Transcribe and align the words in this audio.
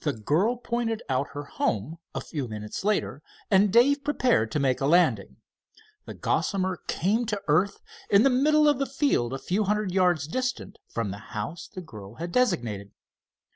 The 0.00 0.12
girl 0.12 0.56
pointed 0.56 1.04
out 1.08 1.28
her 1.28 1.44
home 1.44 1.98
a 2.12 2.20
few 2.20 2.48
minutes 2.48 2.82
later, 2.84 3.22
and 3.52 3.72
Dave 3.72 4.02
prepared 4.02 4.50
to 4.50 4.58
make 4.58 4.80
a 4.80 4.84
landing. 4.84 5.36
The 6.06 6.14
Gossamer 6.14 6.78
came 6.88 7.24
to 7.26 7.40
earth 7.46 7.80
in 8.10 8.24
the 8.24 8.30
middle 8.30 8.68
of 8.68 8.80
a 8.80 8.86
field 8.86 9.32
a 9.32 9.38
few 9.38 9.62
hundred 9.62 9.92
yards 9.92 10.26
distant 10.26 10.80
from 10.88 11.12
the 11.12 11.18
house 11.38 11.68
the 11.68 11.82
girl 11.82 12.16
had 12.16 12.32
designated. 12.32 12.90